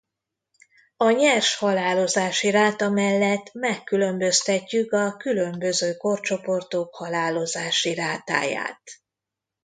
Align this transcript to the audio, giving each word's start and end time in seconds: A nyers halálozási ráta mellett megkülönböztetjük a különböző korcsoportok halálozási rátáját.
A 0.97 1.09
nyers 1.09 1.55
halálozási 1.55 2.49
ráta 2.49 2.89
mellett 2.89 3.51
megkülönböztetjük 3.53 4.91
a 4.91 5.15
különböző 5.17 5.97
korcsoportok 5.97 6.95
halálozási 6.95 7.93
rátáját. 7.93 8.81